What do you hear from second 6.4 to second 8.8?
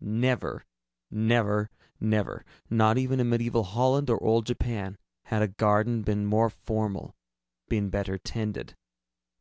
formal, been better tended.